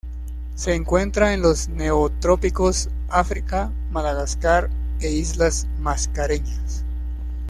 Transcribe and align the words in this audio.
Se 0.55 0.73
encuentra 0.73 1.35
en 1.35 1.43
los 1.43 1.69
neotrópicos, 1.69 2.89
África, 3.07 3.71
Madagascar 3.91 4.71
e 4.99 5.11
Islas 5.11 5.67
Mascareñas. 5.77 6.83